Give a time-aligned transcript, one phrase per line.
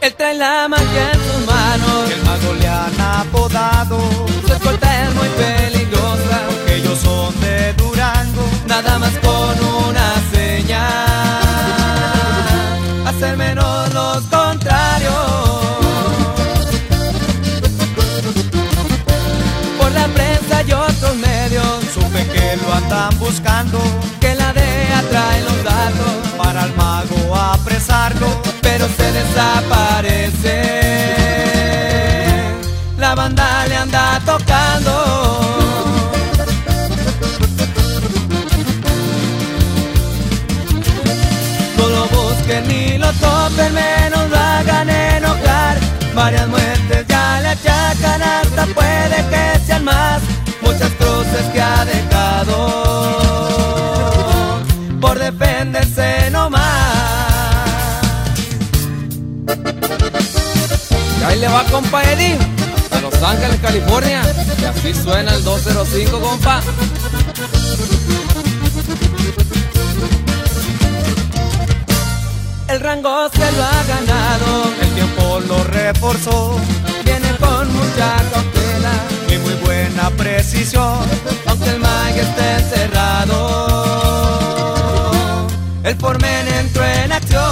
[0.00, 4.37] Él trae la magia en sus manos, el mago le han apodado.
[20.68, 21.84] Prensa y otros medios.
[21.92, 23.78] Supe que lo andan buscando.
[24.20, 26.12] Que la DEA trae los datos.
[26.36, 28.26] Para al mago apresarlo.
[28.62, 30.62] Pero se desaparece.
[32.98, 34.92] La banda le anda tocando.
[41.76, 45.78] No lo busquen ni lo topen, menos lo hagan enojar.
[46.14, 50.20] Varias muertes ya le achacan, hasta puede que sean más.
[50.68, 52.58] Muchas cruces que ha dejado
[55.00, 56.62] por defenderse nomás.
[61.18, 62.36] Y ahí le va, compa Eddie,
[62.90, 64.22] a Los Ángeles, California.
[64.60, 66.60] Y así suena el 205, compa.
[72.68, 76.60] El rango se lo ha ganado, El tiempo lo reforzó.
[80.10, 80.98] Precisión.
[81.46, 83.36] aunque el mag esté encerrado.
[85.84, 87.42] El formen entró en acción.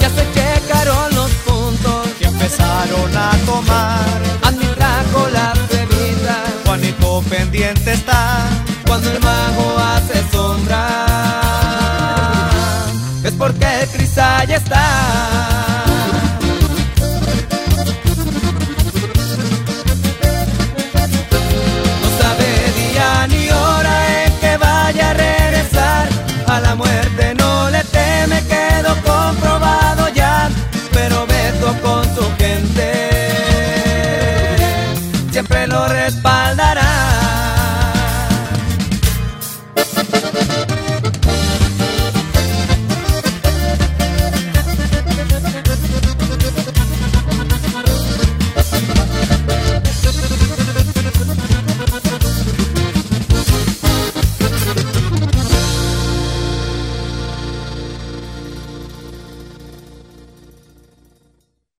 [0.00, 4.04] Ya se checaron los puntos, Y empezaron a tomar.
[4.42, 6.48] Andy trajo las bebidas.
[6.64, 8.48] Juanito pendiente está.
[8.86, 10.86] Cuando el mago hace sombra,
[13.24, 15.65] es porque el cristal ya está.
[35.56, 35.86] Siempre lo.